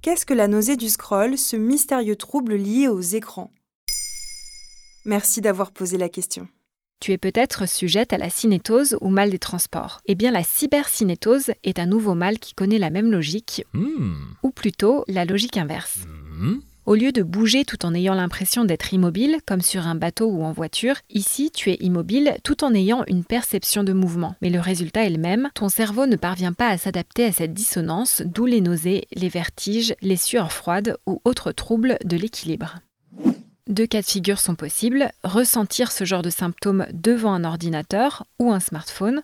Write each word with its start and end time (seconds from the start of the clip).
Qu'est-ce 0.00 0.24
que 0.24 0.34
la 0.34 0.48
nausée 0.48 0.76
du 0.76 0.88
scroll, 0.88 1.36
ce 1.36 1.56
mystérieux 1.56 2.16
trouble 2.16 2.54
lié 2.54 2.88
aux 2.88 3.00
écrans? 3.00 3.50
Merci 5.04 5.40
d'avoir 5.40 5.72
posé 5.72 5.98
la 5.98 6.08
question. 6.08 6.48
Tu 7.00 7.12
es 7.12 7.18
peut-être 7.18 7.68
sujette 7.68 8.12
à 8.12 8.18
la 8.18 8.30
cinétose 8.30 8.96
ou 9.00 9.08
mal 9.08 9.30
des 9.30 9.38
transports. 9.38 10.00
Eh 10.06 10.14
bien, 10.14 10.30
la 10.30 10.42
cybercinétose 10.42 11.52
est 11.62 11.78
un 11.78 11.86
nouveau 11.86 12.14
mal 12.14 12.38
qui 12.38 12.54
connaît 12.54 12.78
la 12.78 12.90
même 12.90 13.10
logique, 13.10 13.64
ou 14.42 14.50
plutôt 14.50 15.04
la 15.06 15.24
logique 15.24 15.56
inverse. 15.56 16.00
Au 16.88 16.94
lieu 16.94 17.12
de 17.12 17.22
bouger 17.22 17.66
tout 17.66 17.84
en 17.84 17.92
ayant 17.92 18.14
l'impression 18.14 18.64
d'être 18.64 18.94
immobile, 18.94 19.40
comme 19.44 19.60
sur 19.60 19.86
un 19.86 19.94
bateau 19.94 20.24
ou 20.24 20.42
en 20.42 20.52
voiture, 20.52 20.94
ici 21.10 21.50
tu 21.50 21.70
es 21.70 21.76
immobile 21.80 22.38
tout 22.44 22.64
en 22.64 22.72
ayant 22.72 23.04
une 23.08 23.24
perception 23.24 23.84
de 23.84 23.92
mouvement. 23.92 24.36
Mais 24.40 24.48
le 24.48 24.58
résultat 24.58 25.04
est 25.04 25.10
le 25.10 25.18
même, 25.18 25.50
ton 25.52 25.68
cerveau 25.68 26.06
ne 26.06 26.16
parvient 26.16 26.54
pas 26.54 26.70
à 26.70 26.78
s'adapter 26.78 27.26
à 27.26 27.32
cette 27.32 27.52
dissonance, 27.52 28.22
d'où 28.24 28.46
les 28.46 28.62
nausées, 28.62 29.06
les 29.12 29.28
vertiges, 29.28 29.94
les 30.00 30.16
sueurs 30.16 30.50
froides 30.50 30.96
ou 31.04 31.20
autres 31.26 31.52
troubles 31.52 31.98
de 32.06 32.16
l'équilibre. 32.16 32.76
Deux 33.66 33.86
cas 33.86 34.00
de 34.00 34.06
figure 34.06 34.40
sont 34.40 34.54
possibles, 34.54 35.10
ressentir 35.22 35.92
ce 35.92 36.04
genre 36.04 36.22
de 36.22 36.30
symptômes 36.30 36.86
devant 36.94 37.34
un 37.34 37.44
ordinateur 37.44 38.24
ou 38.38 38.50
un 38.50 38.60
smartphone. 38.60 39.20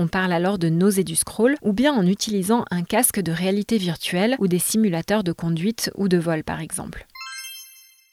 On 0.00 0.06
parle 0.06 0.32
alors 0.32 0.58
de 0.58 0.68
nausée 0.68 1.02
du 1.02 1.16
scroll 1.16 1.56
ou 1.60 1.72
bien 1.72 1.92
en 1.92 2.06
utilisant 2.06 2.64
un 2.70 2.82
casque 2.84 3.18
de 3.18 3.32
réalité 3.32 3.78
virtuelle 3.78 4.36
ou 4.38 4.46
des 4.46 4.60
simulateurs 4.60 5.24
de 5.24 5.32
conduite 5.32 5.90
ou 5.96 6.06
de 6.06 6.18
vol 6.18 6.44
par 6.44 6.60
exemple. 6.60 7.06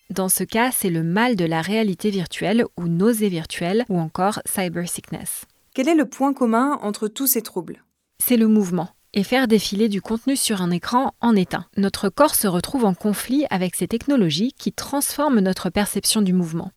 Dans 0.09 0.29
ce 0.29 0.43
cas, 0.43 0.71
c'est 0.71 0.89
le 0.89 1.03
mal 1.03 1.35
de 1.35 1.45
la 1.45 1.61
réalité 1.61 2.09
virtuelle 2.09 2.65
ou 2.77 2.87
nausée 2.87 3.29
virtuelle 3.29 3.85
ou 3.89 3.99
encore 3.99 4.39
cyber 4.45 4.89
sickness. 4.89 5.45
Quel 5.75 5.87
est 5.87 5.95
le 5.95 6.05
point 6.09 6.33
commun 6.33 6.79
entre 6.81 7.07
tous 7.07 7.27
ces 7.27 7.41
troubles? 7.41 7.83
C'est 8.23 8.37
le 8.37 8.47
mouvement. 8.47 8.89
Et 9.13 9.23
faire 9.23 9.47
défiler 9.47 9.87
du 9.87 10.01
contenu 10.01 10.35
sur 10.35 10.61
un 10.61 10.71
écran 10.71 11.13
en 11.21 11.35
est 11.35 11.53
un. 11.53 11.65
Notre 11.77 12.09
corps 12.09 12.35
se 12.35 12.47
retrouve 12.47 12.85
en 12.85 12.93
conflit 12.93 13.45
avec 13.49 13.75
ces 13.75 13.87
technologies 13.87 14.53
qui 14.57 14.73
transforment 14.73 15.39
notre 15.39 15.69
perception 15.69 16.21
du 16.21 16.33
mouvement. 16.33 16.71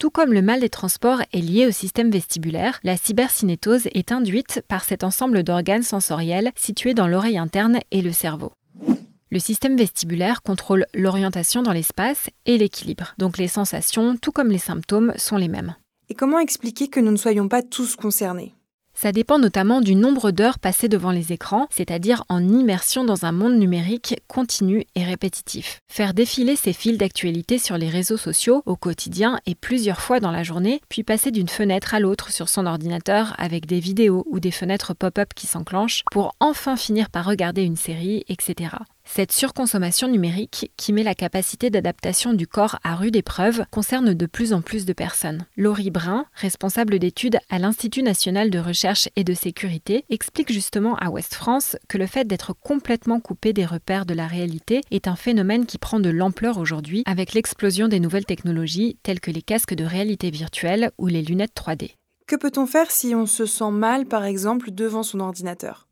Tout 0.00 0.08
comme 0.08 0.32
le 0.32 0.40
mal 0.40 0.60
des 0.60 0.70
transports 0.70 1.20
est 1.34 1.42
lié 1.42 1.66
au 1.66 1.72
système 1.72 2.10
vestibulaire, 2.10 2.80
la 2.84 2.96
cybercinétose 2.96 3.86
est 3.92 4.12
induite 4.12 4.64
par 4.66 4.82
cet 4.82 5.04
ensemble 5.04 5.42
d'organes 5.42 5.82
sensoriels 5.82 6.52
situés 6.56 6.94
dans 6.94 7.06
l'oreille 7.06 7.36
interne 7.36 7.80
et 7.90 8.00
le 8.00 8.10
cerveau. 8.10 8.50
Le 9.30 9.38
système 9.38 9.76
vestibulaire 9.76 10.40
contrôle 10.40 10.86
l'orientation 10.94 11.62
dans 11.62 11.74
l'espace 11.74 12.30
et 12.46 12.56
l'équilibre, 12.56 13.14
donc 13.18 13.36
les 13.36 13.46
sensations, 13.46 14.16
tout 14.16 14.32
comme 14.32 14.48
les 14.48 14.56
symptômes, 14.56 15.12
sont 15.16 15.36
les 15.36 15.48
mêmes. 15.48 15.76
Et 16.08 16.14
comment 16.14 16.38
expliquer 16.38 16.88
que 16.88 16.98
nous 16.98 17.12
ne 17.12 17.18
soyons 17.18 17.48
pas 17.48 17.60
tous 17.60 17.94
concernés? 17.94 18.54
Ça 19.00 19.12
dépend 19.12 19.38
notamment 19.38 19.80
du 19.80 19.94
nombre 19.94 20.30
d'heures 20.30 20.58
passées 20.58 20.90
devant 20.90 21.10
les 21.10 21.32
écrans, 21.32 21.68
c'est-à-dire 21.70 22.22
en 22.28 22.46
immersion 22.46 23.02
dans 23.02 23.24
un 23.24 23.32
monde 23.32 23.54
numérique 23.54 24.20
continu 24.28 24.84
et 24.94 25.04
répétitif. 25.04 25.80
Faire 25.90 26.12
défiler 26.12 26.54
ses 26.54 26.74
fils 26.74 26.98
d'actualité 26.98 27.56
sur 27.56 27.78
les 27.78 27.88
réseaux 27.88 28.18
sociaux 28.18 28.62
au 28.66 28.76
quotidien 28.76 29.40
et 29.46 29.54
plusieurs 29.54 30.02
fois 30.02 30.20
dans 30.20 30.30
la 30.30 30.42
journée, 30.42 30.82
puis 30.90 31.02
passer 31.02 31.30
d'une 31.30 31.48
fenêtre 31.48 31.94
à 31.94 32.00
l'autre 32.00 32.30
sur 32.30 32.50
son 32.50 32.66
ordinateur 32.66 33.34
avec 33.38 33.64
des 33.64 33.80
vidéos 33.80 34.26
ou 34.28 34.38
des 34.38 34.50
fenêtres 34.50 34.92
pop-up 34.92 35.32
qui 35.34 35.46
s'enclenchent 35.46 36.04
pour 36.12 36.34
enfin 36.38 36.76
finir 36.76 37.08
par 37.08 37.24
regarder 37.24 37.62
une 37.62 37.76
série, 37.76 38.26
etc. 38.28 38.74
Cette 39.12 39.32
surconsommation 39.32 40.06
numérique, 40.06 40.70
qui 40.76 40.92
met 40.92 41.02
la 41.02 41.16
capacité 41.16 41.68
d'adaptation 41.68 42.32
du 42.32 42.46
corps 42.46 42.78
à 42.84 42.94
rude 42.94 43.16
épreuve, 43.16 43.64
concerne 43.72 44.14
de 44.14 44.26
plus 44.26 44.52
en 44.52 44.62
plus 44.62 44.86
de 44.86 44.92
personnes. 44.92 45.46
Laurie 45.56 45.90
Brun, 45.90 46.26
responsable 46.34 47.00
d'études 47.00 47.40
à 47.48 47.58
l'Institut 47.58 48.04
national 48.04 48.50
de 48.50 48.60
recherche 48.60 49.08
et 49.16 49.24
de 49.24 49.34
sécurité, 49.34 50.04
explique 50.10 50.52
justement 50.52 50.94
à 50.94 51.10
Ouest 51.10 51.34
France 51.34 51.76
que 51.88 51.98
le 51.98 52.06
fait 52.06 52.24
d'être 52.24 52.52
complètement 52.52 53.18
coupé 53.18 53.52
des 53.52 53.66
repères 53.66 54.06
de 54.06 54.14
la 54.14 54.28
réalité 54.28 54.80
est 54.92 55.08
un 55.08 55.16
phénomène 55.16 55.66
qui 55.66 55.78
prend 55.78 55.98
de 55.98 56.10
l'ampleur 56.10 56.58
aujourd'hui 56.58 57.02
avec 57.04 57.34
l'explosion 57.34 57.88
des 57.88 57.98
nouvelles 57.98 58.26
technologies 58.26 58.96
telles 59.02 59.18
que 59.18 59.32
les 59.32 59.42
casques 59.42 59.74
de 59.74 59.84
réalité 59.84 60.30
virtuelle 60.30 60.92
ou 60.98 61.08
les 61.08 61.22
lunettes 61.22 61.56
3D. 61.56 61.96
Que 62.28 62.36
peut-on 62.36 62.64
faire 62.64 62.92
si 62.92 63.16
on 63.16 63.26
se 63.26 63.44
sent 63.44 63.72
mal, 63.72 64.06
par 64.06 64.24
exemple, 64.24 64.70
devant 64.70 65.02
son 65.02 65.18
ordinateur? 65.18 65.89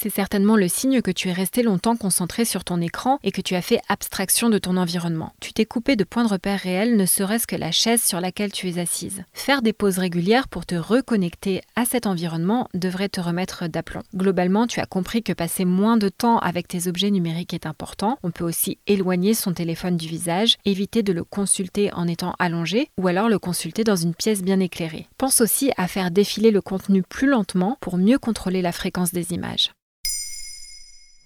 C'est 0.00 0.08
certainement 0.08 0.56
le 0.56 0.66
signe 0.66 1.02
que 1.02 1.10
tu 1.10 1.28
es 1.28 1.32
resté 1.32 1.62
longtemps 1.62 1.94
concentré 1.94 2.46
sur 2.46 2.64
ton 2.64 2.80
écran 2.80 3.18
et 3.22 3.32
que 3.32 3.42
tu 3.42 3.54
as 3.54 3.60
fait 3.60 3.80
abstraction 3.90 4.48
de 4.48 4.56
ton 4.56 4.78
environnement. 4.78 5.34
Tu 5.40 5.52
t'es 5.52 5.66
coupé 5.66 5.94
de 5.94 6.04
points 6.04 6.24
de 6.24 6.30
repère 6.30 6.58
réels, 6.58 6.96
ne 6.96 7.04
serait-ce 7.04 7.46
que 7.46 7.54
la 7.54 7.70
chaise 7.70 8.02
sur 8.02 8.18
laquelle 8.18 8.50
tu 8.50 8.66
es 8.70 8.78
assise. 8.78 9.24
Faire 9.34 9.60
des 9.60 9.74
pauses 9.74 9.98
régulières 9.98 10.48
pour 10.48 10.64
te 10.64 10.74
reconnecter 10.74 11.60
à 11.76 11.84
cet 11.84 12.06
environnement 12.06 12.66
devrait 12.72 13.10
te 13.10 13.20
remettre 13.20 13.68
d'aplomb. 13.68 14.00
Globalement, 14.16 14.66
tu 14.66 14.80
as 14.80 14.86
compris 14.86 15.22
que 15.22 15.34
passer 15.34 15.66
moins 15.66 15.98
de 15.98 16.08
temps 16.08 16.38
avec 16.38 16.66
tes 16.66 16.88
objets 16.88 17.10
numériques 17.10 17.52
est 17.52 17.66
important. 17.66 18.16
On 18.22 18.30
peut 18.30 18.44
aussi 18.44 18.78
éloigner 18.86 19.34
son 19.34 19.52
téléphone 19.52 19.98
du 19.98 20.08
visage, 20.08 20.56
éviter 20.64 21.02
de 21.02 21.12
le 21.12 21.24
consulter 21.24 21.92
en 21.92 22.08
étant 22.08 22.34
allongé 22.38 22.88
ou 22.96 23.06
alors 23.06 23.28
le 23.28 23.38
consulter 23.38 23.84
dans 23.84 23.96
une 23.96 24.14
pièce 24.14 24.40
bien 24.40 24.60
éclairée. 24.60 25.08
Pense 25.18 25.42
aussi 25.42 25.72
à 25.76 25.86
faire 25.88 26.10
défiler 26.10 26.50
le 26.52 26.62
contenu 26.62 27.02
plus 27.02 27.28
lentement 27.28 27.76
pour 27.82 27.98
mieux 27.98 28.18
contrôler 28.18 28.62
la 28.62 28.72
fréquence 28.72 29.12
des 29.12 29.34
images. 29.34 29.72